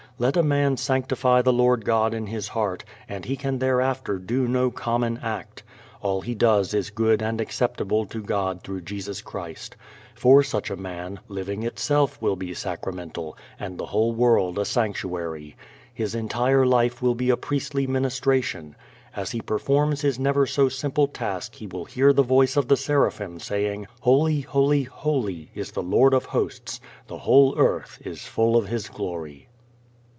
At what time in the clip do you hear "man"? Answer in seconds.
0.43-0.77, 10.75-11.19